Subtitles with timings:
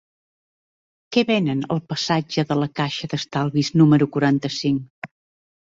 [1.15, 5.11] Què venen al passatge de la Caixa d'Estalvis número quaranta-cinc?